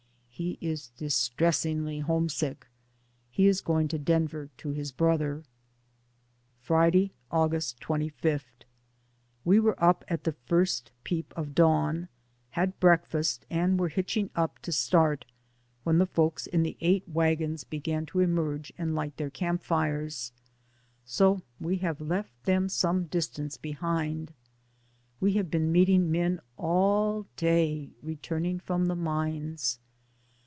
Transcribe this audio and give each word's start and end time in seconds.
He 0.41 0.57
is 0.59 0.87
distressingly 0.97 1.99
homesick. 1.99 2.65
He 3.29 3.45
is 3.47 3.61
go 3.61 3.79
ing 3.79 3.89
to 3.89 3.99
Denver 3.99 4.49
to 4.57 4.69
his 4.71 4.91
brother. 4.91 5.43
Friday, 6.59 7.13
August 7.29 7.79
25. 7.81 8.43
We 9.45 9.59
were 9.59 9.75
up 9.83 10.03
at 10.07 10.23
the 10.23 10.31
first 10.31 10.89
peep 11.03 11.31
of 11.37 11.53
dawn, 11.53 12.09
had 12.51 12.79
breakfast, 12.79 13.45
and 13.51 13.79
were 13.79 13.89
hitching 13.89 14.31
up 14.35 14.57
to 14.63 14.71
start, 14.71 15.25
when 15.83 15.99
the 15.99 16.07
folks 16.07 16.47
in 16.47 16.63
the 16.63 16.75
eight 16.81 17.07
wagons 17.07 17.63
began 17.63 18.07
to 18.07 18.19
emerge 18.19 18.73
and 18.79 18.95
light 18.95 19.17
their 19.17 19.29
camp 19.29 19.61
fires, 19.61 20.31
so 21.05 21.43
we 21.59 21.77
have 21.77 22.01
left 22.01 22.45
them 22.45 22.67
some, 22.67 23.03
distance 23.03 23.57
behind. 23.57 24.33
We 25.19 25.33
have 25.33 25.51
been 25.51 25.71
meeting 25.71 26.11
men 26.11 26.39
all 26.57 27.27
day 27.35 27.91
returning 28.01 28.59
from 28.59 28.87
the 28.87 28.95
mines. 28.95 29.77